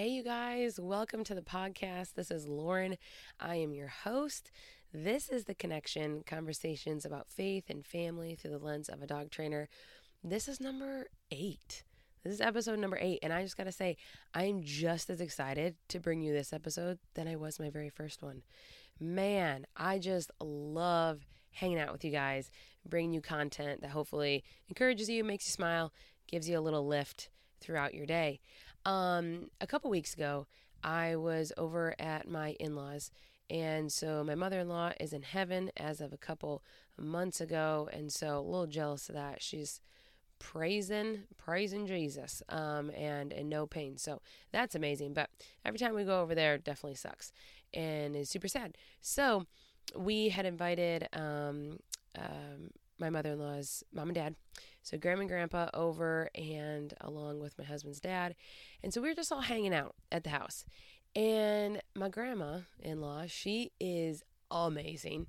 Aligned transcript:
Hey, 0.00 0.08
you 0.08 0.22
guys, 0.22 0.80
welcome 0.80 1.24
to 1.24 1.34
the 1.34 1.42
podcast. 1.42 2.14
This 2.14 2.30
is 2.30 2.48
Lauren. 2.48 2.96
I 3.38 3.56
am 3.56 3.74
your 3.74 3.88
host. 3.88 4.50
This 4.94 5.28
is 5.28 5.44
The 5.44 5.54
Connection 5.54 6.22
conversations 6.24 7.04
about 7.04 7.28
faith 7.28 7.64
and 7.68 7.84
family 7.84 8.34
through 8.34 8.52
the 8.52 8.58
lens 8.64 8.88
of 8.88 9.02
a 9.02 9.06
dog 9.06 9.30
trainer. 9.30 9.68
This 10.24 10.48
is 10.48 10.58
number 10.58 11.08
eight. 11.30 11.84
This 12.24 12.32
is 12.32 12.40
episode 12.40 12.78
number 12.78 12.96
eight. 12.98 13.18
And 13.22 13.30
I 13.30 13.42
just 13.42 13.58
got 13.58 13.64
to 13.64 13.72
say, 13.72 13.98
I'm 14.32 14.62
just 14.62 15.10
as 15.10 15.20
excited 15.20 15.74
to 15.88 16.00
bring 16.00 16.22
you 16.22 16.32
this 16.32 16.54
episode 16.54 16.98
than 17.12 17.28
I 17.28 17.36
was 17.36 17.60
my 17.60 17.68
very 17.68 17.90
first 17.90 18.22
one. 18.22 18.40
Man, 18.98 19.66
I 19.76 19.98
just 19.98 20.30
love 20.40 21.26
hanging 21.50 21.78
out 21.78 21.92
with 21.92 22.06
you 22.06 22.10
guys, 22.10 22.50
bringing 22.88 23.12
you 23.12 23.20
content 23.20 23.82
that 23.82 23.90
hopefully 23.90 24.44
encourages 24.70 25.10
you, 25.10 25.24
makes 25.24 25.46
you 25.46 25.52
smile, 25.52 25.92
gives 26.26 26.48
you 26.48 26.58
a 26.58 26.62
little 26.62 26.86
lift 26.86 27.28
throughout 27.60 27.92
your 27.92 28.06
day. 28.06 28.40
Um, 28.84 29.50
a 29.60 29.66
couple 29.66 29.90
weeks 29.90 30.14
ago, 30.14 30.46
I 30.82 31.16
was 31.16 31.52
over 31.56 31.94
at 31.98 32.28
my 32.28 32.50
in 32.60 32.74
laws. 32.74 33.10
And 33.48 33.92
so 33.92 34.22
my 34.22 34.34
mother 34.36 34.60
in 34.60 34.68
law 34.68 34.92
is 35.00 35.12
in 35.12 35.22
heaven 35.22 35.70
as 35.76 36.00
of 36.00 36.12
a 36.12 36.16
couple 36.18 36.62
months 36.96 37.40
ago. 37.40 37.88
And 37.92 38.12
so 38.12 38.38
a 38.38 38.40
little 38.40 38.66
jealous 38.66 39.08
of 39.08 39.16
that. 39.16 39.42
She's 39.42 39.80
praising, 40.38 41.24
praising 41.36 41.86
Jesus 41.86 42.42
um, 42.48 42.90
and, 42.96 43.32
and 43.32 43.50
no 43.50 43.66
pain. 43.66 43.96
So 43.98 44.20
that's 44.52 44.74
amazing. 44.74 45.14
But 45.14 45.30
every 45.64 45.78
time 45.78 45.94
we 45.94 46.04
go 46.04 46.20
over 46.20 46.34
there, 46.34 46.54
it 46.54 46.64
definitely 46.64 46.96
sucks 46.96 47.32
and 47.74 48.16
is 48.16 48.30
super 48.30 48.48
sad. 48.48 48.76
So 49.00 49.46
we 49.96 50.28
had 50.28 50.46
invited 50.46 51.08
um, 51.12 51.78
um, 52.16 52.70
my 53.00 53.10
mother 53.10 53.32
in 53.32 53.40
law's 53.40 53.82
mom 53.92 54.08
and 54.08 54.14
dad. 54.14 54.34
So 54.82 54.98
grandma 54.98 55.22
and 55.22 55.30
grandpa 55.30 55.68
over 55.74 56.30
and 56.34 56.94
along 57.00 57.40
with 57.40 57.58
my 57.58 57.64
husband's 57.64 58.00
dad. 58.00 58.34
And 58.82 58.92
so 58.92 59.00
we 59.00 59.08
were 59.08 59.14
just 59.14 59.32
all 59.32 59.40
hanging 59.40 59.74
out 59.74 59.94
at 60.12 60.24
the 60.24 60.30
house. 60.30 60.64
And 61.16 61.82
my 61.94 62.08
grandma 62.08 62.60
in 62.78 63.00
law, 63.00 63.24
she 63.26 63.72
is 63.80 64.22
amazing. 64.50 65.26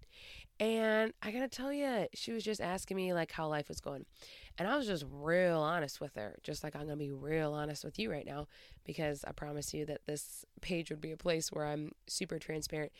And 0.59 1.11
I 1.23 1.31
gotta 1.31 1.47
tell 1.47 1.73
you, 1.73 2.08
she 2.14 2.31
was 2.31 2.44
just 2.44 2.61
asking 2.61 2.95
me 2.95 3.14
like 3.14 3.31
how 3.31 3.47
life 3.47 3.67
was 3.67 3.80
going. 3.80 4.05
And 4.59 4.67
I 4.67 4.77
was 4.77 4.86
just 4.86 5.05
real 5.09 5.59
honest 5.59 5.99
with 5.99 6.14
her, 6.16 6.38
just 6.44 6.64
like 6.64 6.75
I'm 6.75 6.83
gonna 6.83 6.97
be 6.97 7.11
real 7.11 7.53
honest 7.53 7.83
with 7.83 7.97
you 7.97 8.11
right 8.11 8.25
now, 8.25 8.47
because 8.86 9.23
I 9.27 9.31
promise 9.31 9.73
you 9.73 9.88
that 9.88 10.02
this 10.05 10.45
page 10.61 10.92
would 10.92 11.02
be 11.02 11.11
a 11.11 11.17
place 11.17 11.52
where 11.52 11.66
I'm 11.66 11.94
super 12.08 12.38
transparent 12.38 12.92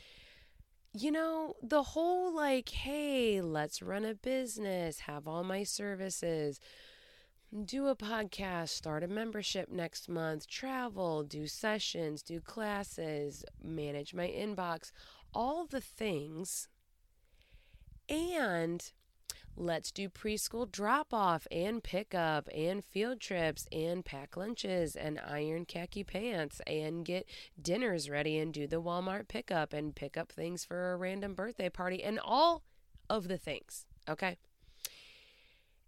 you 0.94 1.12
know, 1.12 1.56
the 1.64 1.84
whole 1.84 2.36
like, 2.36 2.70
hey, 2.70 3.42
let's 3.42 3.82
run 3.82 4.04
a 4.04 4.14
business, 4.14 5.00
have 5.02 5.28
all 5.28 5.44
my 5.44 5.64
services, 5.64 6.60
do 7.66 7.88
a 7.88 7.96
podcast, 7.96 8.70
start 8.70 9.04
a 9.04 9.08
membership 9.08 9.70
next 9.70 10.10
month, 10.10 10.48
travel, 10.48 11.24
do 11.24 11.48
sessions, 11.48 12.22
do 12.22 12.42
classes, 12.42 13.46
manage 13.64 14.14
my 14.14 14.28
inbox, 14.28 14.92
all 15.34 15.66
the 15.66 15.82
things. 15.82 16.68
And 18.10 18.92
Let's 19.58 19.92
do 19.92 20.10
preschool 20.10 20.72
drop 20.72 21.14
off 21.14 21.46
and 21.52 21.84
pickup 21.84 22.50
and 22.56 22.84
field 22.84 23.20
trips 23.20 23.68
and 23.72 24.04
pack 24.04 24.36
lunches 24.38 24.96
and 24.96 25.20
iron 25.20 25.66
khaki 25.66 26.04
pants 26.04 26.62
and 26.66 27.06
get 27.06 27.28
dinners 27.62 28.10
ready 28.10 28.40
and 28.40 28.54
do 28.54 28.66
the 28.66 28.82
Walmart 28.82 29.28
pickup 29.28 29.74
and 29.74 29.96
pick 29.96 30.18
up 30.18 30.32
things 30.32 30.66
for 30.66 30.94
a 30.94 30.98
random 30.98 31.36
birthday 31.36 31.70
party 31.70 32.04
and 32.04 32.20
all 32.20 32.64
of 33.10 33.28
the 33.28 33.38
things. 33.38 33.86
Okay. 34.10 34.38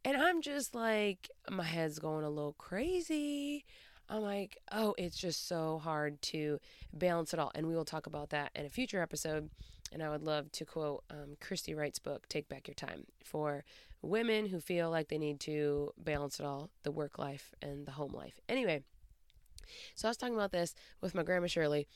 And 0.05 0.17
I'm 0.17 0.42
just 0.42 0.75
like, 0.75 1.30
my 1.50 1.64
head's 1.64 2.00
going 2.00 2.25
a 2.25 2.30
little 2.30 2.55
crazy. 2.58 3.66
I'm 4.09 4.22
like, 4.22 4.58
oh, 4.72 4.94
it's 4.98 5.17
just 5.17 5.48
so 5.48 5.80
hard 5.81 6.22
to 6.23 6.59
balance 6.94 7.33
it 7.33 7.39
all. 7.39 7.52
And 7.55 7.67
we 7.67 7.75
will 7.75 7.86
talk 7.86 8.05
about 8.05 8.31
that 8.31 8.52
in 8.53 8.66
a 8.66 8.70
future 8.70 9.02
episode. 9.02 9.50
And 9.94 10.02
I 10.02 10.09
would 10.09 10.23
love 10.23 10.52
to 10.53 10.66
quote 10.66 11.03
um, 11.09 11.38
Christy 11.39 11.73
Wright's 11.75 11.99
book, 11.99 12.27
Take 12.27 12.49
Back 12.49 12.67
Your 12.67 12.75
Time, 12.75 13.05
for 13.23 13.64
women 14.02 14.48
who 14.48 14.59
feel 14.59 14.89
like 14.89 15.08
they 15.08 15.17
need 15.17 15.39
to 15.42 15.92
balance 15.98 16.39
it 16.39 16.45
all 16.45 16.70
the 16.83 16.92
work 16.92 17.20
life 17.20 17.54
and 17.61 17.86
the 17.86 17.92
home 17.92 18.14
life. 18.14 18.39
Anyway, 18.49 18.83
so 19.95 20.08
I 20.08 20.09
was 20.09 20.17
talking 20.17 20.36
about 20.36 20.52
this 20.52 20.73
with 20.99 21.15
my 21.15 21.23
grandma 21.23 21.48
Shirley. 21.48 21.87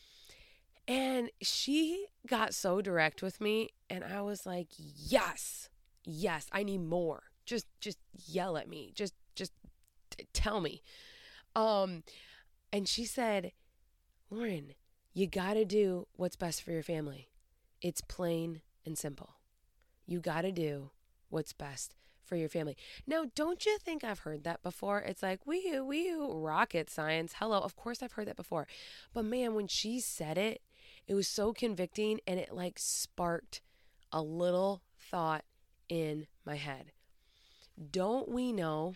And 0.88 1.30
she 1.42 2.06
got 2.28 2.54
so 2.54 2.82
direct 2.82 3.22
with 3.22 3.42
me 3.42 3.72
and 3.90 4.04
I 4.04 4.22
was 4.22 4.46
like, 4.46 4.70
"Yes. 4.78 5.70
Yes, 6.06 6.48
I 6.54 6.64
need 6.64 6.82
more. 6.82 7.24
Just 7.46 7.66
just 7.82 7.98
yell 8.14 8.56
at 8.58 8.70
me. 8.70 8.94
Just 8.96 9.14
just 9.36 9.52
t- 10.12 10.28
tell 10.32 10.62
me." 10.62 10.82
Um, 11.56 12.04
and 12.72 12.88
she 12.88 13.06
said, 13.06 13.52
Lauren, 14.30 14.74
you 15.14 15.26
got 15.28 15.56
to 15.56 15.66
do 15.66 16.08
what's 16.16 16.36
best 16.36 16.62
for 16.62 16.72
your 16.72 16.84
family. 16.84 17.30
It's 17.82 18.02
plain 18.02 18.62
and 18.86 18.98
simple. 18.98 19.36
You 20.06 20.20
got 20.20 20.42
to 20.42 20.52
do 20.52 20.92
what's 21.30 21.54
best 21.54 21.96
for 22.24 22.36
your 22.36 22.50
family. 22.50 22.76
Now, 23.06 23.26
don't 23.36 23.66
you 23.66 23.78
think 23.78 24.04
I've 24.04 24.20
heard 24.20 24.44
that 24.44 24.64
before? 24.64 25.00
It's 25.00 25.24
like, 25.24 25.46
wee 25.46 25.80
wee 25.80 26.14
rocket 26.18 26.90
science. 26.90 27.36
Hello. 27.40 27.60
Of 27.60 27.76
course, 27.76 28.04
I've 28.04 28.14
heard 28.14 28.28
that 28.28 28.36
before. 28.36 28.68
But 29.14 29.26
man, 29.26 29.56
when 29.56 29.68
she 29.68 30.00
said 30.00 30.38
it, 30.38 30.62
it 31.08 31.14
was 31.14 31.28
so 31.28 31.54
convicting 31.54 32.20
and 32.28 32.40
it 32.40 32.54
like 32.54 32.78
sparked 32.78 33.62
a 34.12 34.22
little 34.22 34.82
thought 34.98 35.46
in 35.90 36.28
my 36.46 36.56
head. 36.56 36.92
Don't 37.92 38.30
we 38.30 38.52
know 38.52 38.96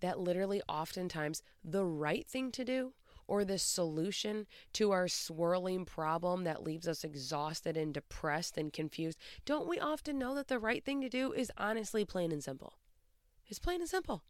that 0.00 0.18
literally 0.18 0.60
oftentimes 0.68 1.42
the 1.64 1.84
right 1.84 2.26
thing 2.26 2.50
to 2.52 2.64
do 2.64 2.92
or 3.26 3.44
the 3.44 3.58
solution 3.58 4.46
to 4.72 4.90
our 4.90 5.08
swirling 5.08 5.84
problem 5.84 6.44
that 6.44 6.64
leaves 6.64 6.86
us 6.88 7.04
exhausted 7.04 7.76
and 7.76 7.94
depressed 7.94 8.56
and 8.56 8.72
confused, 8.72 9.18
don't 9.44 9.68
we 9.68 9.78
often 9.78 10.18
know 10.18 10.34
that 10.34 10.48
the 10.48 10.58
right 10.58 10.84
thing 10.84 11.00
to 11.00 11.08
do 11.08 11.32
is 11.32 11.50
honestly 11.56 12.04
plain 12.04 12.32
and 12.32 12.42
simple? 12.42 12.74
It's 13.46 13.58
plain 13.58 13.80
and 13.80 13.88
simple. 13.88 14.22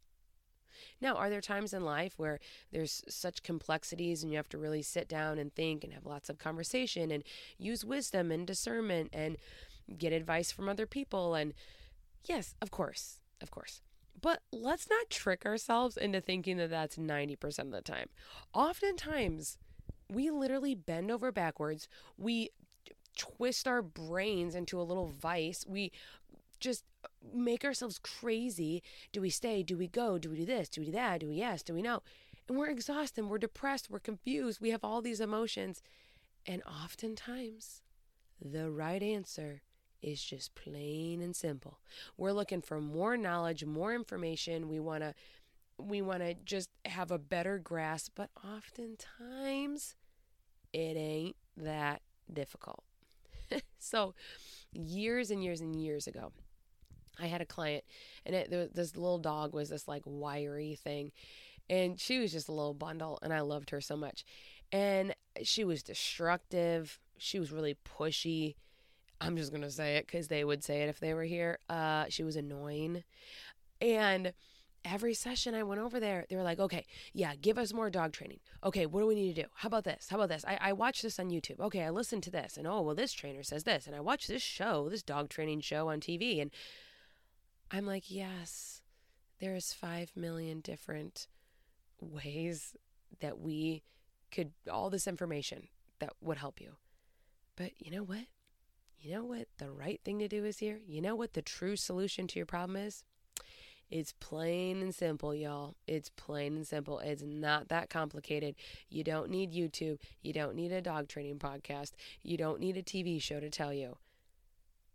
Now, 1.00 1.14
are 1.14 1.30
there 1.30 1.40
times 1.40 1.72
in 1.72 1.84
life 1.84 2.14
where 2.16 2.40
there's 2.72 3.02
such 3.08 3.42
complexities 3.42 4.22
and 4.22 4.32
you 4.32 4.36
have 4.36 4.48
to 4.50 4.58
really 4.58 4.82
sit 4.82 5.08
down 5.08 5.38
and 5.38 5.54
think 5.54 5.84
and 5.84 5.92
have 5.92 6.06
lots 6.06 6.28
of 6.28 6.38
conversation 6.38 7.10
and 7.10 7.22
use 7.58 7.84
wisdom 7.84 8.30
and 8.30 8.46
discernment 8.46 9.10
and 9.12 9.36
get 9.96 10.12
advice 10.12 10.50
from 10.50 10.68
other 10.68 10.86
people? 10.86 11.34
And 11.34 11.54
yes, 12.24 12.54
of 12.60 12.70
course, 12.70 13.20
of 13.40 13.50
course. 13.50 13.82
But 14.20 14.42
let's 14.52 14.88
not 14.88 15.10
trick 15.10 15.44
ourselves 15.44 15.96
into 15.96 16.20
thinking 16.20 16.56
that 16.56 16.70
that's 16.70 16.96
90% 16.96 17.58
of 17.58 17.70
the 17.72 17.82
time. 17.82 18.08
Oftentimes, 18.54 19.58
we 20.10 20.30
literally 20.30 20.74
bend 20.74 21.10
over 21.10 21.30
backwards. 21.32 21.88
We 22.16 22.50
twist 23.16 23.68
our 23.68 23.82
brains 23.82 24.54
into 24.54 24.80
a 24.80 24.82
little 24.82 25.08
vice. 25.08 25.64
We 25.68 25.92
just 26.60 26.84
make 27.34 27.64
ourselves 27.64 27.98
crazy. 27.98 28.82
Do 29.12 29.20
we 29.20 29.30
stay? 29.30 29.62
Do 29.62 29.76
we 29.76 29.88
go? 29.88 30.18
Do 30.18 30.30
we 30.30 30.36
do 30.36 30.46
this? 30.46 30.68
Do 30.68 30.80
we 30.80 30.86
do 30.86 30.92
that? 30.92 31.20
Do 31.20 31.28
we 31.28 31.34
yes? 31.36 31.62
Do 31.62 31.74
we 31.74 31.82
no? 31.82 32.02
And 32.48 32.58
we're 32.58 32.70
exhausted. 32.70 33.26
We're 33.26 33.38
depressed. 33.38 33.90
We're 33.90 33.98
confused. 33.98 34.60
We 34.60 34.70
have 34.70 34.84
all 34.84 35.02
these 35.02 35.20
emotions. 35.20 35.82
And 36.46 36.62
oftentimes, 36.62 37.82
the 38.40 38.70
right 38.70 39.02
answer 39.02 39.62
is 40.04 40.22
just 40.22 40.54
plain 40.54 41.22
and 41.22 41.34
simple. 41.34 41.78
We're 42.16 42.32
looking 42.32 42.60
for 42.60 42.80
more 42.80 43.16
knowledge, 43.16 43.64
more 43.64 43.94
information. 43.94 44.68
We 44.68 44.80
want 44.80 45.02
to 45.02 45.14
we 45.78 46.02
want 46.02 46.20
to 46.20 46.34
just 46.34 46.70
have 46.84 47.10
a 47.10 47.18
better 47.18 47.58
grasp, 47.58 48.12
but 48.14 48.30
oftentimes 48.44 49.96
it 50.72 50.96
ain't 50.96 51.36
that 51.56 52.02
difficult. 52.32 52.84
so, 53.78 54.14
years 54.72 55.30
and 55.30 55.42
years 55.42 55.60
and 55.60 55.74
years 55.74 56.06
ago, 56.06 56.32
I 57.18 57.26
had 57.26 57.40
a 57.40 57.46
client, 57.46 57.84
and 58.24 58.34
it, 58.34 58.74
this 58.74 58.96
little 58.96 59.18
dog 59.18 59.52
was 59.52 59.68
this 59.68 59.88
like 59.88 60.02
wiry 60.04 60.76
thing, 60.76 61.12
and 61.68 61.98
she 61.98 62.18
was 62.18 62.32
just 62.32 62.48
a 62.48 62.52
little 62.52 62.74
bundle, 62.74 63.18
and 63.22 63.32
I 63.32 63.40
loved 63.40 63.70
her 63.70 63.80
so 63.80 63.96
much. 63.96 64.24
And 64.72 65.14
she 65.42 65.64
was 65.64 65.82
destructive. 65.82 66.98
She 67.18 67.38
was 67.38 67.52
really 67.52 67.76
pushy. 67.98 68.56
I'm 69.20 69.36
just 69.36 69.52
gonna 69.52 69.70
say 69.70 69.96
it 69.96 70.06
because 70.06 70.28
they 70.28 70.44
would 70.44 70.62
say 70.64 70.82
it 70.82 70.88
if 70.88 71.00
they 71.00 71.14
were 71.14 71.24
here. 71.24 71.58
Uh, 71.68 72.06
she 72.08 72.24
was 72.24 72.36
annoying, 72.36 73.04
and 73.80 74.32
every 74.84 75.14
session 75.14 75.54
I 75.54 75.62
went 75.62 75.80
over 75.80 75.98
there, 75.98 76.26
they 76.28 76.36
were 76.36 76.42
like, 76.42 76.58
okay, 76.60 76.84
yeah, 77.12 77.34
give 77.40 77.58
us 77.58 77.72
more 77.72 77.90
dog 77.90 78.12
training. 78.12 78.40
Okay, 78.62 78.86
what 78.86 79.00
do 79.00 79.06
we 79.06 79.14
need 79.14 79.34
to 79.34 79.42
do? 79.42 79.48
How 79.54 79.68
about 79.68 79.84
this? 79.84 80.08
How 80.10 80.16
about 80.16 80.28
this? 80.28 80.44
I, 80.46 80.58
I 80.60 80.72
watched 80.72 81.02
this 81.02 81.18
on 81.18 81.30
YouTube. 81.30 81.60
Okay, 81.60 81.82
I 81.82 81.90
listened 81.90 82.22
to 82.24 82.30
this, 82.30 82.56
and 82.56 82.66
oh, 82.66 82.82
well, 82.82 82.94
this 82.94 83.12
trainer 83.12 83.42
says 83.42 83.64
this, 83.64 83.86
and 83.86 83.96
I 83.96 84.00
watched 84.00 84.28
this 84.28 84.42
show, 84.42 84.88
this 84.88 85.02
dog 85.02 85.30
training 85.30 85.60
show 85.60 85.88
on 85.88 86.00
TV, 86.00 86.40
and 86.40 86.50
I'm 87.70 87.86
like, 87.86 88.10
yes, 88.10 88.82
there's 89.40 89.72
five 89.72 90.12
million 90.14 90.60
different 90.60 91.26
ways 92.00 92.76
that 93.20 93.38
we 93.38 93.82
could, 94.30 94.52
all 94.70 94.90
this 94.90 95.06
information 95.06 95.68
that 96.00 96.12
would 96.20 96.38
help 96.38 96.60
you. 96.60 96.72
But 97.56 97.72
you 97.78 97.90
know 97.90 98.02
what? 98.02 98.26
You 99.04 99.16
know 99.16 99.24
what 99.24 99.48
the 99.58 99.70
right 99.70 100.00
thing 100.02 100.18
to 100.20 100.28
do 100.28 100.46
is 100.46 100.60
here? 100.60 100.80
You 100.86 101.02
know 101.02 101.14
what 101.14 101.34
the 101.34 101.42
true 101.42 101.76
solution 101.76 102.26
to 102.28 102.38
your 102.38 102.46
problem 102.46 102.76
is? 102.76 103.04
It's 103.90 104.14
plain 104.18 104.80
and 104.80 104.94
simple, 104.94 105.34
y'all. 105.34 105.74
It's 105.86 106.08
plain 106.08 106.56
and 106.56 106.66
simple. 106.66 107.00
It's 107.00 107.22
not 107.22 107.68
that 107.68 107.90
complicated. 107.90 108.54
You 108.88 109.04
don't 109.04 109.28
need 109.28 109.52
YouTube. 109.52 109.98
You 110.22 110.32
don't 110.32 110.56
need 110.56 110.72
a 110.72 110.80
dog 110.80 111.08
training 111.08 111.38
podcast. 111.38 111.92
You 112.22 112.38
don't 112.38 112.60
need 112.60 112.78
a 112.78 112.82
TV 112.82 113.20
show 113.20 113.40
to 113.40 113.50
tell 113.50 113.74
you. 113.74 113.98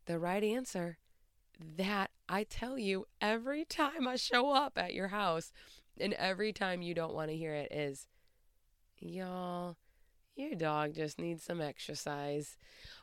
The 0.07 0.17
right 0.17 0.43
answer 0.43 0.97
that 1.77 2.09
I 2.27 2.45
tell 2.45 2.79
you 2.79 3.05
every 3.21 3.63
time 3.63 4.07
I 4.07 4.15
show 4.15 4.49
up 4.49 4.73
at 4.75 4.95
your 4.95 5.09
house 5.09 5.51
and 5.99 6.13
every 6.13 6.51
time 6.51 6.81
you 6.81 6.95
don't 6.95 7.13
want 7.13 7.29
to 7.29 7.37
hear 7.37 7.53
it 7.53 7.71
is, 7.71 8.07
y'all, 8.97 9.77
your 10.39 10.55
dog 10.55 10.93
just 10.95 11.19
needs 11.19 11.43
some 11.43 11.61
exercise. 11.61 12.57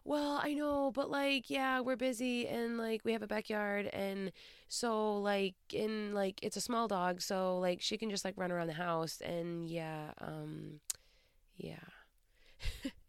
Well, 0.05 0.41
I 0.43 0.55
know, 0.55 0.91
but 0.93 1.11
like, 1.11 1.51
yeah, 1.51 1.81
we're 1.81 1.97
busy 1.97 2.47
and 2.49 2.79
like 2.79 3.03
we 3.05 3.13
have 3.13 3.23
a 3.23 3.27
backyard 3.27 3.87
and 3.93 4.33
so 4.69 5.19
like 5.19 5.55
in 5.73 6.13
like 6.15 6.41
it's 6.43 6.57
a 6.57 6.61
small 6.61 6.89
dog, 6.89 7.21
so 7.23 7.59
like 7.59 7.81
she 7.83 7.99
can 7.99 8.11
just 8.11 8.25
like 8.25 8.35
run 8.37 8.53
around 8.53 8.69
the 8.69 8.75
house 8.75 9.21
and 9.21 9.69
yeah, 9.69 10.13
um 10.21 10.81
yeah. 11.57 11.77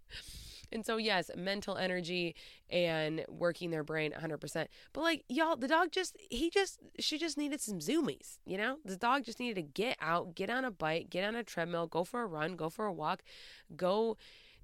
And 0.72 0.86
so, 0.86 0.98
yes, 0.98 1.32
mental 1.36 1.78
energy 1.78 2.36
and 2.70 3.24
working 3.30 3.72
their 3.72 3.84
brain 3.84 4.12
100%. 4.12 4.68
But 4.94 5.02
like, 5.02 5.24
y'all, 5.30 5.56
the 5.56 5.68
dog 5.68 5.92
just, 5.92 6.18
he 6.30 6.50
just, 6.50 6.80
she 7.00 7.18
just 7.18 7.38
needed 7.38 7.62
some 7.62 7.80
zoomies, 7.80 8.40
you 8.46 8.58
know? 8.58 8.78
The 8.84 8.98
dog 8.98 9.24
just 9.24 9.40
needed 9.40 9.56
to 9.56 9.62
get 9.62 9.98
out, 10.02 10.36
get 10.36 10.50
on 10.50 10.66
a 10.66 10.72
bike, 10.72 11.10
get 11.10 11.24
on 11.24 11.36
a 11.36 11.44
treadmill, 11.44 11.88
go 11.88 12.04
for 12.04 12.22
a 12.22 12.28
run, 12.28 12.56
go 12.56 12.70
for 12.70 12.86
a 12.86 12.94
walk, 12.94 13.24
go 13.76 14.18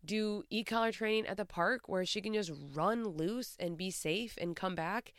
do 0.05 0.44
e 0.50 0.63
collar 0.63 0.91
training 0.91 1.27
at 1.27 1.38
the 1.38 1.45
park 1.45 1.88
where 1.88 2.05
she 2.05 2.21
can 2.21 2.33
just 2.33 2.51
run 2.73 3.05
loose 3.05 3.55
and 3.59 3.77
be 3.77 3.89
safe 3.89 4.38
and 4.39 4.55
come 4.55 4.75
back. 4.75 5.13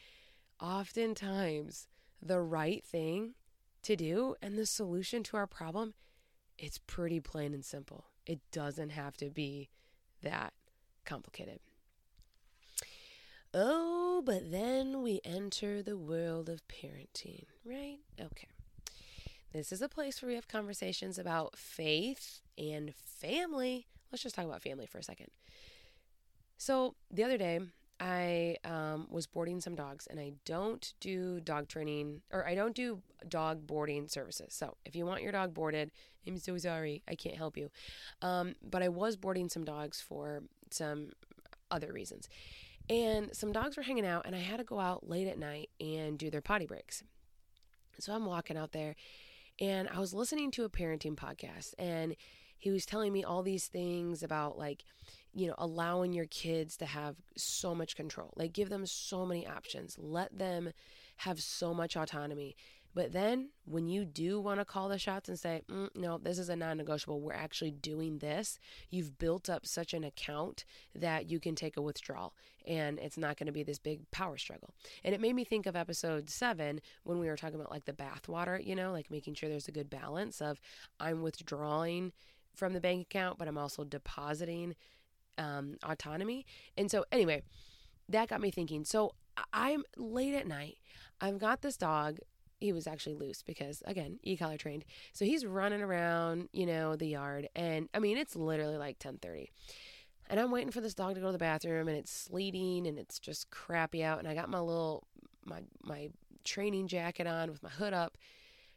Oftentimes, 0.61 1.89
the 2.23 2.41
right 2.41 2.85
thing 2.85 3.35
to 3.83 3.97
do 3.97 4.35
and 4.43 4.59
the 4.59 4.67
solution 4.67 5.23
to 5.23 5.37
our 5.37 5.47
problem, 5.47 5.95
it's 6.59 6.79
pretty 6.79 7.21
plain 7.21 7.55
and 7.55 7.65
simple. 7.65 8.07
It 8.27 8.41
doesn't 8.53 8.91
have 8.91 9.17
to 9.19 9.31
be 9.31 9.69
that 10.23 10.53
complicated. 11.05 11.61
Oh, 13.53 14.23
but 14.25 14.51
then 14.51 15.03
we 15.03 15.21
enter 15.25 15.81
the 15.81 15.97
world 15.97 16.49
of 16.49 16.67
parenting, 16.67 17.45
right? 17.65 17.99
Okay. 18.21 18.49
This 19.53 19.71
is 19.71 19.81
a 19.81 19.89
place 19.89 20.21
where 20.21 20.29
we 20.29 20.35
have 20.35 20.49
conversations 20.49 21.17
about 21.17 21.57
faith 21.57 22.41
and 22.59 22.93
family. 22.97 23.87
Let's 24.11 24.25
just 24.25 24.35
talk 24.35 24.45
about 24.45 24.63
family 24.63 24.87
for 24.87 24.99
a 24.99 25.05
second. 25.05 25.29
So, 26.59 26.97
the 27.13 27.23
other 27.23 27.39
day, 27.39 27.61
I 28.01 28.57
um, 28.65 29.07
was 29.09 29.29
boarding 29.29 29.61
some 29.61 29.77
dogs, 29.77 30.09
and 30.09 30.19
I 30.19 30.33
don't 30.45 30.93
do 30.99 31.39
dog 31.41 31.69
training 31.69 32.23
or 32.33 32.45
I 32.45 32.57
don't 32.57 32.75
do 32.75 33.03
dog 33.29 33.65
boarding 33.67 34.09
services. 34.09 34.55
So, 34.55 34.77
if 34.85 34.97
you 34.97 35.07
want 35.07 35.23
your 35.23 35.31
dog 35.31 35.55
boarded, 35.55 35.93
I'm 36.27 36.39
so 36.39 36.59
sorry, 36.59 37.03
I 37.07 37.15
can't 37.15 37.37
help 37.37 37.57
you. 37.57 37.71
Um, 38.23 38.57
but 38.63 38.83
I 38.83 38.89
was 38.89 39.15
boarding 39.15 39.49
some 39.49 39.65
dogs 39.65 40.01
for 40.01 40.43
some 40.75 41.13
other 41.71 41.93
reasons. 41.93 42.29
And 42.91 43.35
some 43.35 43.53
dogs 43.53 43.77
were 43.77 43.83
hanging 43.83 44.07
out, 44.07 44.27
and 44.27 44.37
I 44.37 44.41
had 44.41 44.59
to 44.59 44.65
go 44.65 44.79
out 44.79 45.09
late 45.09 45.27
at 45.27 45.39
night 45.39 45.71
and 45.81 46.19
do 46.19 46.31
their 46.31 46.43
potty 46.43 46.67
breaks. 46.67 47.03
So 47.99 48.13
I'm 48.13 48.27
walking 48.27 48.59
out 48.59 48.73
there, 48.73 48.95
and 49.61 49.89
I 49.89 50.01
was 50.01 50.13
listening 50.13 50.51
to 50.53 50.65
a 50.65 50.69
parenting 50.69 51.17
podcast, 51.17 51.75
and 51.79 52.17
he 52.59 52.71
was 52.71 52.87
telling 52.87 53.13
me 53.13 53.25
all 53.25 53.43
these 53.43 53.67
things 53.67 54.23
about 54.23 54.59
like, 54.59 54.85
you 55.33 55.47
know, 55.47 55.55
allowing 55.59 56.13
your 56.13 56.27
kids 56.27 56.77
to 56.79 56.87
have 56.87 57.17
so 57.37 57.75
much 57.75 57.97
control, 57.97 58.33
like 58.37 58.53
give 58.53 58.69
them 58.69 58.87
so 58.87 59.27
many 59.27 59.47
options, 59.47 59.97
let 59.99 60.39
them 60.39 60.71
have 61.19 61.41
so 61.41 61.75
much 61.75 61.97
autonomy. 61.97 62.57
But 62.95 63.13
then 63.13 63.49
when 63.65 63.89
you 63.89 64.05
do 64.05 64.41
want 64.41 64.61
to 64.61 64.65
call 64.65 64.89
the 64.89 64.99
shots 64.99 65.29
and 65.29 65.39
say, 65.39 65.63
mm, 65.69 65.89
no, 65.97 66.19
this 66.19 66.39
is 66.39 66.49
a 66.49 66.57
non 66.57 66.77
negotiable, 66.77 67.21
we're 67.21 67.33
actually 67.33 67.73
doing 67.73 68.19
this, 68.19 68.59
you've 68.91 69.19
built 69.19 69.51
up 69.51 69.67
such 69.67 69.93
an 69.93 70.05
account 70.05 70.65
that 70.95 71.29
you 71.29 71.41
can 71.41 71.57
take 71.57 71.77
a 71.77 71.83
withdrawal 71.83 72.35
and 72.67 72.99
it's 72.99 73.19
not 73.19 73.37
going 73.37 73.47
to 73.47 73.53
be 73.53 73.65
this 73.65 73.79
big 73.79 74.09
power 74.11 74.39
struggle. 74.39 74.71
And 75.05 75.15
it 75.15 75.21
made 75.21 75.35
me 75.35 75.45
think 75.45 75.67
of 75.67 75.77
episode 75.77 76.31
seven 76.31 76.81
when 77.03 77.19
we 77.19 77.27
were 77.27 77.37
talking 77.37 77.57
about 77.57 77.73
like 77.73 77.85
the 77.85 77.93
bathwater, 77.93 78.65
you 78.65 78.77
know, 78.77 78.93
like 78.93 79.11
making 79.11 79.35
sure 79.35 79.49
there's 79.49 79.69
a 79.69 79.73
good 79.73 79.91
balance 79.91 80.41
of 80.41 80.61
I'm 81.01 81.23
withdrawing 81.23 82.13
from 82.55 82.73
the 82.73 82.81
bank 82.81 83.03
account, 83.03 83.39
but 83.39 83.49
I'm 83.49 83.59
also 83.59 83.83
depositing 83.85 84.77
um, 85.37 85.77
autonomy. 85.83 86.47
And 86.79 86.91
so, 86.91 87.05
anyway, 87.11 87.43
that 88.09 88.29
got 88.29 88.41
me 88.41 88.53
thinking. 88.53 88.85
So, 88.85 89.15
I'm 89.53 89.83
late 89.97 90.35
at 90.35 90.47
night. 90.47 90.79
I've 91.21 91.39
got 91.39 91.63
this 91.63 91.77
dog 91.77 92.19
he 92.65 92.73
was 92.73 92.87
actually 92.87 93.15
loose 93.15 93.43
because 93.43 93.83
again 93.87 94.19
e-collar 94.23 94.57
trained. 94.57 94.85
So 95.13 95.25
he's 95.25 95.45
running 95.45 95.83
around 95.83 96.49
you 96.53 96.67
know 96.67 96.97
the 96.97 97.07
yard 97.07 97.49
and 97.55 97.89
i 97.95 97.99
mean 97.99 98.17
it's 98.17 98.37
literally 98.37 98.77
like 98.77 98.99
10:30 98.99 99.49
and 100.31 100.41
i'm 100.41 100.51
waiting 100.51 100.71
for 100.71 100.81
this 100.81 100.95
dog 100.95 101.15
to 101.15 101.21
go 101.21 101.27
to 101.27 101.33
the 101.33 101.39
bathroom 101.39 101.89
and 101.89 101.97
it's 101.97 102.13
sleeting 102.13 102.87
and 102.87 102.99
it's 102.99 103.19
just 103.19 103.51
crappy 103.51 104.03
out 104.03 104.19
and 104.19 104.29
i 104.29 104.35
got 104.35 104.49
my 104.49 104.59
little 104.59 105.07
my 105.45 105.61
my 105.83 106.09
training 106.45 106.89
jacket 106.89 107.27
on 107.27 107.51
with 107.51 107.63
my 107.63 107.69
hood 107.69 107.93
up 107.93 108.17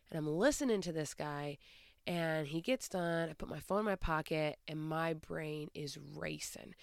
and 0.09 0.17
i'm 0.17 0.27
listening 0.27 0.81
to 0.81 0.91
this 0.91 1.13
guy 1.13 1.57
and 2.05 2.47
he 2.47 2.61
gets 2.61 2.87
done. 2.87 3.29
I 3.29 3.33
put 3.33 3.49
my 3.49 3.59
phone 3.59 3.79
in 3.79 3.85
my 3.85 3.95
pocket 3.95 4.59
and 4.65 4.79
my 4.79 5.13
brain 5.13 5.69
is 5.75 5.97
racing. 6.15 6.73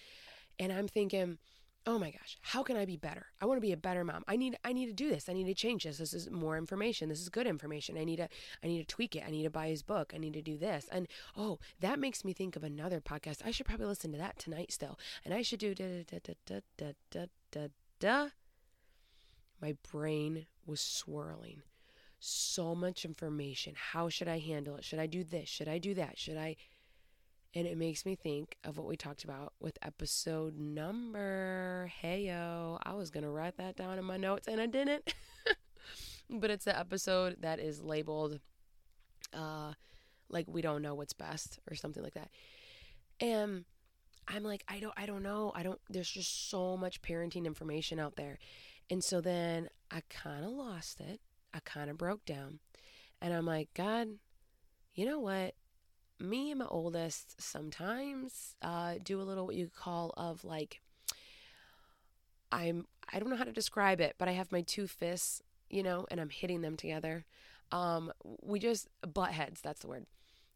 And 0.59 0.71
i'm 0.71 0.87
thinking 0.87 1.39
oh 1.87 1.99
my 1.99 2.11
gosh 2.11 2.37
how 2.41 2.63
can 2.63 2.77
i 2.77 2.85
be 2.85 2.97
better? 2.97 3.27
I 3.41 3.45
want 3.45 3.57
to 3.57 3.61
be 3.61 3.71
a 3.71 3.77
better 3.77 4.03
mom. 4.03 4.23
I 4.27 4.35
need 4.35 4.57
i 4.63 4.73
need 4.73 4.87
to 4.87 4.93
do 4.93 5.09
this. 5.09 5.29
I 5.29 5.33
need 5.33 5.45
to 5.45 5.53
change 5.53 5.83
this. 5.83 5.97
This 5.97 6.13
is 6.13 6.29
more 6.29 6.57
information. 6.57 7.09
This 7.09 7.21
is 7.21 7.29
good 7.29 7.47
information. 7.47 7.97
I 7.97 8.03
need 8.03 8.17
to 8.17 8.29
i 8.63 8.67
need 8.67 8.79
to 8.79 8.95
tweak 8.95 9.15
it. 9.15 9.23
I 9.27 9.31
need 9.31 9.43
to 9.43 9.49
buy 9.49 9.67
his 9.67 9.83
book. 9.83 10.13
I 10.13 10.17
need 10.17 10.33
to 10.33 10.41
do 10.41 10.57
this. 10.57 10.87
And 10.91 11.07
oh 11.35 11.59
that 11.79 11.99
makes 11.99 12.23
me 12.25 12.33
think 12.33 12.55
of 12.55 12.63
another 12.63 13.01
podcast. 13.01 13.45
I 13.45 13.51
should 13.51 13.65
probably 13.65 13.87
listen 13.87 14.11
to 14.13 14.17
that 14.17 14.39
tonight 14.39 14.71
still. 14.71 14.97
And 15.23 15.33
i 15.33 15.41
should 15.41 15.59
do 15.59 15.75
da 15.75 16.03
da 16.09 16.19
da 16.23 16.33
da 16.45 16.59
da 16.77 16.91
da 17.11 17.25
da 17.51 17.67
da. 17.99 18.27
My 19.61 19.75
brain 19.91 20.47
was 20.65 20.81
swirling. 20.81 21.61
So 22.19 22.73
much 22.73 23.05
information. 23.05 23.73
How 23.75 24.09
should 24.09 24.27
i 24.27 24.39
handle 24.39 24.75
it? 24.77 24.83
Should 24.83 24.99
i 24.99 25.07
do 25.07 25.23
this? 25.23 25.49
Should 25.49 25.67
i 25.67 25.77
do 25.77 25.93
that? 25.93 26.17
Should 26.17 26.37
i 26.37 26.55
and 27.55 27.65
it 27.65 27.77
makes 27.77 28.05
me 28.05 28.15
think 28.15 28.57
of 28.65 28.77
what 28.77 28.85
we 28.85 28.97
talked 28.97 29.23
about 29.23 29.53
with 29.61 29.79
episode 29.81 30.57
number. 30.59 31.89
Hey, 32.01 32.23
yo, 32.23 32.77
I 32.83 32.93
was 32.93 33.09
going 33.09 33.23
to 33.23 33.29
write 33.29 33.55
that 33.57 33.77
down 33.77 33.97
in 33.97 34.03
my 34.03 34.17
notes 34.17 34.49
and 34.49 34.59
I 34.59 34.65
didn't. 34.65 35.13
but 36.29 36.51
it's 36.51 36.65
the 36.65 36.77
episode 36.77 37.37
that 37.41 37.59
is 37.59 37.81
labeled 37.81 38.41
uh, 39.33 39.71
like 40.29 40.45
we 40.49 40.61
don't 40.61 40.81
know 40.81 40.95
what's 40.95 41.13
best 41.13 41.59
or 41.71 41.75
something 41.75 42.03
like 42.03 42.15
that. 42.15 42.29
And 43.21 43.63
I'm 44.27 44.43
like, 44.43 44.65
I 44.67 44.79
don't, 44.79 44.93
I 44.97 45.05
don't 45.05 45.23
know. 45.23 45.53
I 45.55 45.63
don't, 45.63 45.79
there's 45.89 46.09
just 46.09 46.49
so 46.49 46.75
much 46.75 47.01
parenting 47.01 47.45
information 47.45 48.01
out 48.01 48.17
there. 48.17 48.37
And 48.89 49.01
so 49.01 49.21
then 49.21 49.69
I 49.89 50.01
kind 50.09 50.43
of 50.43 50.51
lost 50.51 50.99
it. 50.99 51.21
I 51.53 51.59
kind 51.63 51.89
of 51.89 51.97
broke 51.97 52.25
down. 52.25 52.59
And 53.21 53.33
I'm 53.33 53.45
like, 53.45 53.69
God, 53.73 54.09
you 54.93 55.05
know 55.05 55.19
what? 55.19 55.55
Me 56.19 56.51
and 56.51 56.59
my 56.59 56.65
oldest 56.67 57.41
sometimes 57.41 58.55
uh, 58.61 58.95
do 59.03 59.21
a 59.21 59.23
little 59.23 59.45
what 59.45 59.55
you 59.55 59.69
call 59.73 60.13
of 60.17 60.43
like 60.43 60.81
I'm 62.51 62.85
I 63.11 63.19
don't 63.19 63.29
know 63.29 63.35
how 63.35 63.43
to 63.43 63.51
describe 63.51 64.01
it, 64.01 64.15
but 64.17 64.27
I 64.27 64.31
have 64.31 64.51
my 64.51 64.61
two 64.61 64.87
fists, 64.87 65.41
you 65.69 65.83
know, 65.83 66.05
and 66.09 66.19
I'm 66.19 66.29
hitting 66.29 66.61
them 66.61 66.75
together. 66.77 67.25
Um, 67.71 68.11
we 68.41 68.59
just 68.59 68.87
butt 69.13 69.31
heads. 69.31 69.61
That's 69.61 69.81
the 69.81 69.87
word. 69.87 70.05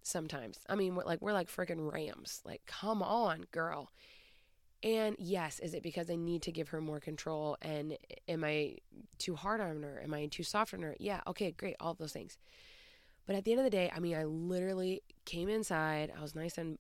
Sometimes, 0.02 0.60
I 0.70 0.76
mean, 0.76 0.96
we're 0.96 1.04
like 1.04 1.22
we're 1.22 1.34
like 1.34 1.50
freaking 1.50 1.92
rams. 1.92 2.42
Like, 2.46 2.62
come 2.66 3.04
on, 3.04 3.46
girl. 3.52 3.92
And 4.82 5.18
yes, 5.20 5.60
is 5.60 5.74
it 5.74 5.84
because 5.84 6.10
I 6.10 6.16
need 6.16 6.42
to 6.44 6.54
give 6.54 6.70
her 6.70 6.80
more 6.80 7.02
control? 7.02 7.58
And 7.62 7.98
am 8.30 8.46
I 8.46 8.78
too 9.18 9.36
hard 9.36 9.60
on 9.60 9.84
her? 9.84 10.02
Am 10.02 10.14
I 10.14 10.28
too 10.28 10.44
soft 10.44 10.74
on 10.74 10.82
her? 10.84 10.96
Yeah, 11.00 11.20
okay, 11.28 11.52
great, 11.52 11.76
all 11.82 11.94
those 11.94 12.14
things. 12.14 12.38
But 13.30 13.36
at 13.36 13.46
the 13.46 13.52
end 13.52 13.60
of 13.60 13.64
the 13.64 13.70
day, 13.70 13.92
I 13.96 14.00
mean, 14.00 14.16
I 14.16 14.24
literally 14.24 15.04
came 15.24 15.50
inside. 15.50 16.12
I 16.18 16.20
was 16.20 16.34
nice 16.34 16.58
and 16.58 16.80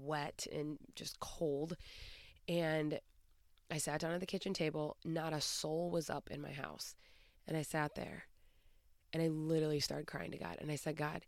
wet 0.00 0.44
and 0.52 0.76
just 0.96 1.20
cold. 1.20 1.76
And 2.48 2.98
I 3.70 3.78
sat 3.78 4.00
down 4.00 4.10
at 4.10 4.18
the 4.18 4.26
kitchen 4.26 4.54
table. 4.54 4.96
Not 5.04 5.32
a 5.32 5.40
soul 5.40 5.92
was 5.92 6.10
up 6.10 6.32
in 6.32 6.42
my 6.42 6.50
house. 6.50 6.96
And 7.46 7.56
I 7.56 7.62
sat 7.62 7.94
there 7.94 8.24
and 9.12 9.22
I 9.22 9.28
literally 9.28 9.78
started 9.78 10.08
crying 10.08 10.32
to 10.32 10.36
God. 10.36 10.56
And 10.60 10.68
I 10.68 10.74
said, 10.74 10.96
God, 10.96 11.26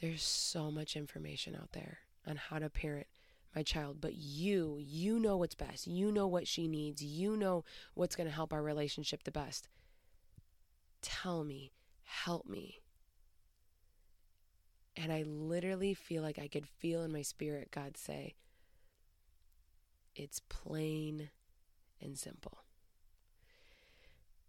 there's 0.00 0.22
so 0.22 0.70
much 0.70 0.94
information 0.94 1.56
out 1.56 1.72
there 1.72 1.98
on 2.28 2.36
how 2.36 2.60
to 2.60 2.70
parent 2.70 3.08
my 3.56 3.64
child, 3.64 4.00
but 4.00 4.14
you, 4.14 4.78
you 4.80 5.18
know 5.18 5.36
what's 5.36 5.56
best. 5.56 5.88
You 5.88 6.12
know 6.12 6.28
what 6.28 6.46
she 6.46 6.68
needs. 6.68 7.02
You 7.02 7.36
know 7.36 7.64
what's 7.94 8.14
going 8.14 8.28
to 8.28 8.34
help 8.34 8.52
our 8.52 8.62
relationship 8.62 9.24
the 9.24 9.32
best. 9.32 9.68
Tell 11.02 11.42
me, 11.42 11.72
help 12.04 12.46
me. 12.46 12.83
And 14.96 15.12
I 15.12 15.22
literally 15.22 15.94
feel 15.94 16.22
like 16.22 16.38
I 16.38 16.48
could 16.48 16.68
feel 16.68 17.02
in 17.02 17.12
my 17.12 17.22
spirit 17.22 17.70
God 17.72 17.96
say, 17.96 18.34
It's 20.14 20.40
plain 20.48 21.30
and 22.00 22.18
simple. 22.18 22.58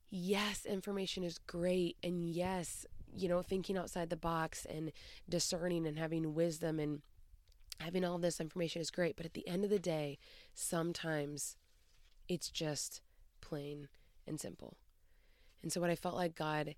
yes, 0.10 0.66
information 0.66 1.24
is 1.24 1.38
great. 1.40 1.98
And 2.04 2.24
yes, 2.24 2.86
you 3.14 3.28
know, 3.28 3.42
thinking 3.42 3.78
outside 3.78 4.10
the 4.10 4.16
box 4.16 4.66
and 4.66 4.92
discerning 5.28 5.86
and 5.88 5.98
having 5.98 6.34
wisdom 6.34 6.80
and 6.80 7.02
having 7.80 8.06
all 8.06 8.18
this 8.18 8.40
information 8.40 8.82
is 8.82 8.92
great. 8.92 9.16
But 9.18 9.26
at 9.26 9.34
the 9.34 9.48
end 9.48 9.64
of 9.64 9.70
the 9.70 9.80
day, 9.80 10.18
sometimes 10.54 11.58
it's 12.28 12.50
just 12.50 13.02
plain 13.42 13.88
and 14.28 14.40
simple. 14.40 14.78
And 15.64 15.72
so, 15.72 15.82
what 15.82 15.90
I 15.90 15.96
felt 15.96 16.16
like 16.16 16.36
God 16.36 16.76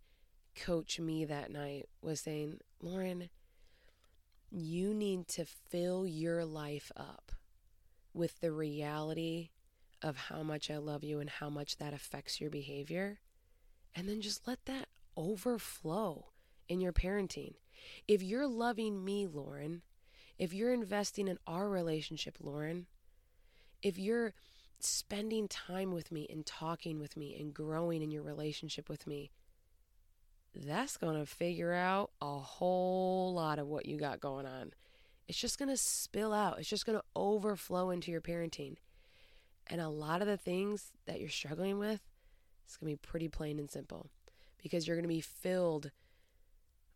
coached 0.55 0.99
me 0.99 1.25
that 1.25 1.51
night 1.51 1.87
was 2.01 2.21
saying, 2.21 2.59
Lauren, 2.81 3.29
you 4.51 4.93
need 4.93 5.27
to 5.27 5.45
fill 5.45 6.07
your 6.07 6.45
life 6.45 6.91
up 6.95 7.31
with 8.13 8.39
the 8.39 8.51
reality 8.51 9.49
of 10.01 10.15
how 10.15 10.43
much 10.43 10.69
I 10.69 10.77
love 10.77 11.03
you 11.03 11.19
and 11.19 11.29
how 11.29 11.49
much 11.49 11.77
that 11.77 11.93
affects 11.93 12.39
your 12.39 12.49
behavior. 12.49 13.19
And 13.95 14.07
then 14.07 14.21
just 14.21 14.47
let 14.47 14.65
that 14.65 14.87
overflow 15.15 16.27
in 16.69 16.79
your 16.79 16.93
parenting. 16.93 17.55
If 18.07 18.21
you're 18.21 18.47
loving 18.47 19.03
me, 19.03 19.27
Lauren, 19.27 19.81
if 20.37 20.53
you're 20.53 20.73
investing 20.73 21.27
in 21.27 21.39
our 21.47 21.67
relationship, 21.67 22.37
Lauren, 22.39 22.85
if 23.81 23.97
you're 23.97 24.33
spending 24.79 25.47
time 25.47 25.91
with 25.91 26.11
me 26.11 26.27
and 26.29 26.45
talking 26.45 26.99
with 26.99 27.17
me 27.17 27.35
and 27.39 27.53
growing 27.53 28.01
in 28.01 28.11
your 28.11 28.23
relationship 28.23 28.89
with 28.89 29.07
me, 29.07 29.31
that's 30.65 30.97
going 30.97 31.19
to 31.19 31.25
figure 31.25 31.73
out 31.73 32.11
a 32.21 32.37
whole 32.37 33.33
lot 33.33 33.59
of 33.59 33.67
what 33.67 33.85
you 33.85 33.97
got 33.97 34.19
going 34.19 34.45
on. 34.45 34.71
It's 35.27 35.37
just 35.37 35.59
going 35.59 35.69
to 35.69 35.77
spill 35.77 36.33
out, 36.33 36.59
it's 36.59 36.69
just 36.69 36.85
going 36.85 36.97
to 36.97 37.03
overflow 37.15 37.89
into 37.89 38.11
your 38.11 38.21
parenting. 38.21 38.77
And 39.69 39.81
a 39.81 39.89
lot 39.89 40.21
of 40.21 40.27
the 40.27 40.37
things 40.37 40.93
that 41.05 41.19
you're 41.19 41.29
struggling 41.29 41.77
with, 41.77 42.01
it's 42.65 42.77
going 42.77 42.91
to 42.91 42.97
be 42.97 43.07
pretty 43.07 43.27
plain 43.27 43.59
and 43.59 43.69
simple 43.69 44.09
because 44.61 44.87
you're 44.87 44.95
going 44.95 45.03
to 45.03 45.09
be 45.09 45.21
filled 45.21 45.91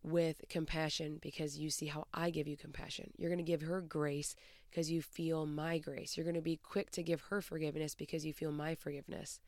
with 0.04 0.44
compassion 0.50 1.20
because 1.22 1.58
you 1.58 1.70
see 1.70 1.88
how 1.88 2.08
I 2.14 2.30
give 2.30 2.48
you 2.48 2.58
compassion. 2.58 3.12
You're 3.18 3.30
going 3.30 3.44
to 3.44 3.52
give 3.52 3.62
her 3.62 3.82
grace 3.82 4.36
because 4.70 4.90
you 4.90 5.02
feel 5.02 5.46
my 5.46 5.78
grace. 5.78 6.16
You're 6.16 6.24
going 6.24 6.36
to 6.36 6.42
be 6.42 6.58
quick 6.58 6.92
to 6.92 7.04
give 7.04 7.22
her 7.24 7.42
forgiveness 7.42 7.94
because 7.94 8.26
you 8.26 8.34
feel 8.34 8.52
my 8.52 8.74
forgiveness. 8.74 9.40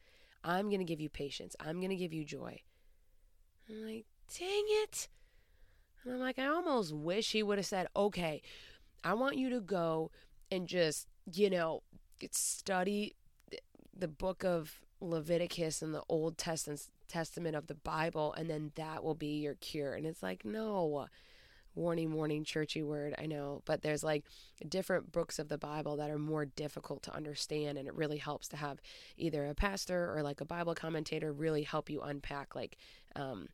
I'm 0.44 0.68
going 0.68 0.80
to 0.80 0.86
give 0.86 1.00
you 1.00 1.10
patience. 1.10 1.56
I'm 1.60 1.80
going 1.80 1.90
to 1.90 1.96
give 1.96 2.14
you 2.14 2.26
joy. 2.26 2.62
I'm 3.70 3.86
like, 3.86 4.06
dang 4.38 4.66
it. 4.84 5.08
And 6.04 6.14
I'm 6.14 6.20
like, 6.20 6.40
I 6.40 6.48
almost 6.48 6.94
wish 6.94 7.32
he 7.32 7.44
would 7.44 7.58
have 7.58 7.66
said, 7.66 7.88
okay, 7.96 8.42
I 9.04 9.14
want 9.14 9.38
you 9.38 9.50
to 9.50 9.62
go 9.62 10.12
and 10.52 10.68
just, 10.68 11.08
you 11.32 11.50
know, 11.50 11.84
study 12.32 13.16
the 13.96 14.08
book 14.08 14.44
of 14.44 14.82
Leviticus 15.00 15.82
and 15.82 15.94
the 15.94 16.04
Old 16.10 16.38
Testament 16.38 16.88
Testament 17.08 17.56
of 17.56 17.68
the 17.68 17.76
Bible, 17.76 18.34
and 18.34 18.50
then 18.50 18.72
that 18.76 19.04
will 19.04 19.14
be 19.14 19.40
your 19.40 19.54
cure. 19.56 19.94
And 19.94 20.06
it's 20.06 20.24
like, 20.24 20.44
no, 20.44 21.08
warning, 21.76 22.14
warning, 22.14 22.44
churchy 22.44 22.84
word, 22.84 23.16
I 23.18 23.26
know, 23.26 23.62
but 23.66 23.82
there's 23.82 24.04
like 24.04 24.26
different 24.68 25.12
books 25.12 25.40
of 25.40 25.50
the 25.50 25.58
Bible 25.58 25.98
that 25.98 26.10
are 26.10 26.20
more 26.20 26.46
difficult 26.46 27.04
to 27.04 27.16
understand, 27.16 27.78
and 27.78 27.88
it 27.88 27.96
really 27.96 28.18
helps 28.18 28.48
to 28.50 28.58
have 28.58 28.80
either 29.18 29.46
a 29.46 29.56
pastor 29.56 30.14
or 30.16 30.22
like 30.22 30.42
a 30.42 30.46
Bible 30.46 30.76
commentator 30.76 31.32
really 31.32 31.64
help 31.64 31.90
you 31.90 32.02
unpack 32.02 32.56
like 32.56 32.78
um, 33.16 33.50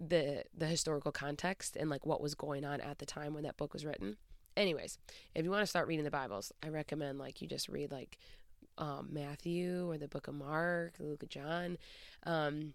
the 0.00 0.44
the 0.56 0.66
historical 0.66 1.12
context 1.12 1.76
and 1.76 1.90
like 1.90 2.06
what 2.06 2.20
was 2.20 2.34
going 2.34 2.64
on 2.64 2.80
at 2.80 2.98
the 2.98 3.06
time 3.06 3.34
when 3.34 3.44
that 3.44 3.56
book 3.56 3.72
was 3.72 3.84
written. 3.84 4.16
Anyways, 4.56 4.98
if 5.34 5.44
you 5.44 5.50
want 5.50 5.62
to 5.62 5.66
start 5.66 5.86
reading 5.86 6.04
the 6.04 6.10
Bibles, 6.10 6.52
I 6.62 6.68
recommend 6.68 7.18
like 7.18 7.40
you 7.40 7.48
just 7.48 7.68
read 7.68 7.92
like 7.92 8.18
um, 8.76 9.08
Matthew 9.12 9.88
or 9.90 9.98
the 9.98 10.08
book 10.08 10.28
of 10.28 10.34
Mark, 10.34 10.94
Luke 10.98 11.24
John. 11.28 11.78
Um, 12.24 12.74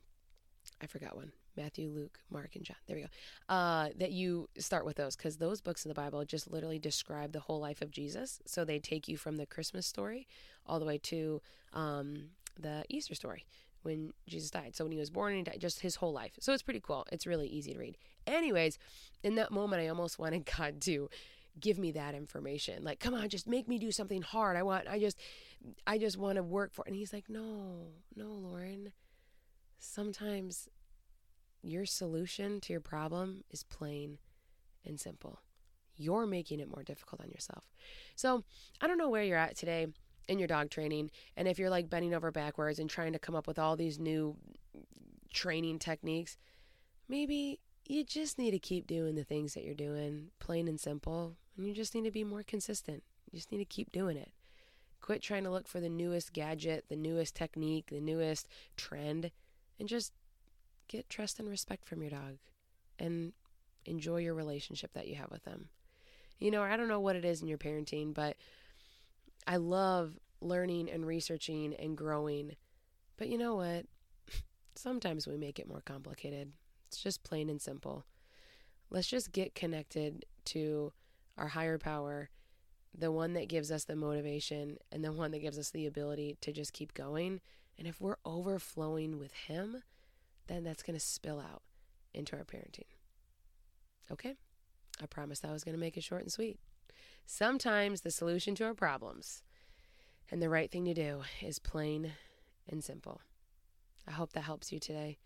I 0.81 0.87
forgot 0.87 1.15
one. 1.15 1.31
Matthew, 1.55 1.89
Luke, 1.89 2.19
Mark, 2.31 2.55
and 2.55 2.63
John. 2.63 2.77
There 2.87 2.95
we 2.95 3.03
go. 3.03 3.07
Uh, 3.53 3.89
that 3.97 4.11
you 4.11 4.49
start 4.57 4.85
with 4.85 4.97
those 4.97 5.15
because 5.15 5.37
those 5.37 5.61
books 5.61 5.85
in 5.85 5.89
the 5.89 5.95
Bible 5.95 6.23
just 6.25 6.51
literally 6.51 6.79
describe 6.79 7.31
the 7.31 7.39
whole 7.39 7.59
life 7.59 7.81
of 7.81 7.91
Jesus. 7.91 8.41
So 8.45 8.65
they 8.65 8.79
take 8.79 9.07
you 9.07 9.17
from 9.17 9.37
the 9.37 9.45
Christmas 9.45 9.85
story 9.85 10.27
all 10.65 10.79
the 10.79 10.85
way 10.85 10.97
to 10.97 11.41
um, 11.73 12.29
the 12.59 12.83
Easter 12.89 13.15
story 13.15 13.45
when 13.83 14.13
Jesus 14.27 14.49
died. 14.49 14.75
So 14.75 14.85
when 14.85 14.91
he 14.91 14.97
was 14.97 15.09
born 15.09 15.33
and 15.33 15.39
he 15.39 15.51
died, 15.51 15.61
just 15.61 15.81
his 15.81 15.95
whole 15.95 16.13
life. 16.13 16.33
So 16.39 16.53
it's 16.53 16.63
pretty 16.63 16.79
cool. 16.79 17.05
It's 17.11 17.27
really 17.27 17.47
easy 17.47 17.73
to 17.73 17.79
read. 17.79 17.97
Anyways, 18.25 18.77
in 19.23 19.35
that 19.35 19.51
moment, 19.51 19.81
I 19.81 19.87
almost 19.87 20.19
wanted 20.19 20.49
God 20.57 20.81
to 20.81 21.09
give 21.59 21.77
me 21.77 21.91
that 21.91 22.15
information. 22.15 22.83
Like, 22.83 22.99
come 22.99 23.13
on, 23.13 23.29
just 23.29 23.47
make 23.47 23.67
me 23.67 23.77
do 23.77 23.91
something 23.91 24.21
hard. 24.21 24.57
I 24.57 24.63
want, 24.63 24.87
I 24.87 24.99
just, 24.99 25.17
I 25.85 25.97
just 25.97 26.17
want 26.17 26.37
to 26.37 26.43
work 26.43 26.73
for. 26.73 26.83
It. 26.85 26.89
And 26.89 26.95
he's 26.95 27.13
like, 27.13 27.29
no, 27.29 27.87
no, 28.15 28.31
Lauren. 28.31 28.91
Sometimes 29.79 30.69
your 31.63 31.85
solution 31.85 32.59
to 32.61 32.73
your 32.73 32.81
problem 32.81 33.43
is 33.49 33.63
plain 33.63 34.19
and 34.85 34.99
simple. 34.99 35.39
You're 35.95 36.25
making 36.25 36.59
it 36.59 36.69
more 36.69 36.83
difficult 36.83 37.21
on 37.21 37.29
yourself. 37.29 37.63
So 38.15 38.43
I 38.81 38.87
don't 38.87 38.97
know 38.97 39.09
where 39.09 39.23
you're 39.23 39.37
at 39.37 39.55
today 39.55 39.87
in 40.27 40.39
your 40.39 40.47
dog 40.47 40.69
training, 40.69 41.11
and 41.35 41.47
if 41.47 41.59
you're 41.59 41.69
like 41.69 41.89
bending 41.89 42.13
over 42.13 42.31
backwards 42.31 42.79
and 42.79 42.89
trying 42.89 43.13
to 43.13 43.19
come 43.19 43.35
up 43.35 43.47
with 43.47 43.59
all 43.59 43.75
these 43.75 43.99
new 43.99 44.37
training 45.33 45.79
techniques, 45.79 46.37
maybe 47.09 47.59
you 47.85 48.03
just 48.03 48.37
need 48.37 48.51
to 48.51 48.59
keep 48.59 48.87
doing 48.87 49.15
the 49.15 49.23
things 49.23 49.53
that 49.53 49.63
you're 49.63 49.73
doing, 49.73 50.29
plain 50.39 50.67
and 50.67 50.79
simple, 50.79 51.35
and 51.57 51.67
you 51.67 51.73
just 51.73 51.93
need 51.93 52.05
to 52.05 52.11
be 52.11 52.23
more 52.23 52.43
consistent. 52.43 53.03
You 53.29 53.37
just 53.37 53.51
need 53.51 53.57
to 53.57 53.65
keep 53.65 53.91
doing 53.91 54.15
it. 54.15 54.31
Quit 55.01 55.21
trying 55.21 55.43
to 55.43 55.51
look 55.51 55.67
for 55.67 55.81
the 55.81 55.89
newest 55.89 56.31
gadget, 56.31 56.85
the 56.87 56.95
newest 56.95 57.35
technique, 57.35 57.87
the 57.91 57.99
newest 57.99 58.47
trend, 58.77 59.31
and 59.77 59.89
just 59.89 60.13
get 60.93 61.09
trust 61.09 61.39
and 61.39 61.49
respect 61.49 61.87
from 61.87 62.01
your 62.01 62.11
dog 62.11 62.37
and 62.99 63.33
enjoy 63.85 64.17
your 64.17 64.35
relationship 64.35 64.93
that 64.93 65.07
you 65.07 65.15
have 65.15 65.31
with 65.31 65.43
them. 65.43 65.69
You 66.39 66.51
know, 66.51 66.61
I 66.61 66.77
don't 66.77 66.87
know 66.87 66.99
what 66.99 67.15
it 67.15 67.25
is 67.25 67.41
in 67.41 67.47
your 67.47 67.57
parenting, 67.57 68.13
but 68.13 68.37
I 69.47 69.57
love 69.57 70.19
learning 70.39 70.89
and 70.89 71.05
researching 71.05 71.73
and 71.73 71.97
growing. 71.97 72.55
But 73.17 73.29
you 73.29 73.37
know 73.37 73.55
what? 73.55 73.85
Sometimes 74.75 75.27
we 75.27 75.37
make 75.37 75.59
it 75.59 75.67
more 75.67 75.81
complicated. 75.83 76.53
It's 76.87 77.01
just 77.01 77.23
plain 77.23 77.49
and 77.49 77.61
simple. 77.61 78.05
Let's 78.91 79.07
just 79.07 79.31
get 79.31 79.55
connected 79.55 80.25
to 80.45 80.93
our 81.37 81.47
higher 81.47 81.79
power, 81.79 82.29
the 82.95 83.11
one 83.11 83.33
that 83.33 83.49
gives 83.49 83.71
us 83.71 83.85
the 83.85 83.95
motivation 83.95 84.77
and 84.91 85.03
the 85.03 85.11
one 85.11 85.31
that 85.31 85.39
gives 85.39 85.57
us 85.57 85.71
the 85.71 85.87
ability 85.87 86.37
to 86.41 86.51
just 86.51 86.73
keep 86.73 86.93
going. 86.93 87.41
And 87.79 87.87
if 87.87 87.99
we're 87.99 88.17
overflowing 88.23 89.17
with 89.17 89.33
Him, 89.33 89.81
then 90.47 90.63
that's 90.63 90.83
going 90.83 90.97
to 90.97 91.03
spill 91.03 91.39
out 91.39 91.61
into 92.13 92.35
our 92.35 92.43
parenting. 92.43 92.87
Okay? 94.11 94.35
I 95.01 95.05
promised 95.05 95.45
I 95.45 95.51
was 95.51 95.63
going 95.63 95.75
to 95.75 95.81
make 95.81 95.97
it 95.97 96.03
short 96.03 96.21
and 96.21 96.31
sweet. 96.31 96.59
Sometimes 97.25 98.01
the 98.01 98.11
solution 98.11 98.53
to 98.55 98.65
our 98.65 98.73
problems 98.73 99.43
and 100.29 100.41
the 100.41 100.49
right 100.49 100.69
thing 100.71 100.85
to 100.85 100.93
do 100.93 101.21
is 101.41 101.59
plain 101.59 102.13
and 102.69 102.83
simple. 102.83 103.21
I 104.07 104.11
hope 104.11 104.33
that 104.33 104.41
helps 104.41 104.71
you 104.71 104.79
today 104.79 105.17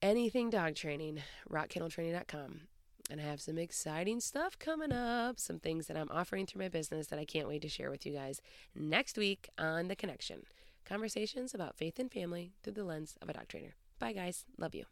anything 0.00 0.50
dog 0.50 0.74
training, 0.74 1.22
rockkenneltraining.com. 1.50 2.62
And 3.10 3.20
I 3.20 3.24
have 3.24 3.40
some 3.40 3.58
exciting 3.58 4.20
stuff 4.20 4.58
coming 4.58 4.92
up, 4.92 5.38
some 5.38 5.58
things 5.58 5.86
that 5.86 5.96
I'm 5.96 6.10
offering 6.10 6.46
through 6.46 6.62
my 6.62 6.68
business 6.68 7.08
that 7.08 7.18
I 7.18 7.24
can't 7.24 7.48
wait 7.48 7.62
to 7.62 7.68
share 7.68 7.90
with 7.90 8.06
you 8.06 8.12
guys 8.12 8.40
next 8.74 9.16
week 9.18 9.48
on 9.58 9.88
The 9.88 9.96
Connection. 9.96 10.42
Conversations 10.84 11.54
about 11.54 11.76
faith 11.76 11.98
and 11.98 12.10
family 12.10 12.52
through 12.62 12.74
the 12.74 12.84
lens 12.84 13.16
of 13.20 13.28
a 13.28 13.32
dog 13.32 13.48
trainer. 13.48 13.74
Bye, 14.02 14.12
guys. 14.12 14.44
Love 14.58 14.74
you. 14.74 14.91